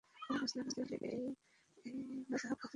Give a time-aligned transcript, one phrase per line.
[0.21, 1.21] বহু মুসলিম দেশে এই
[2.29, 2.69] মাযহাব প্রচলিত।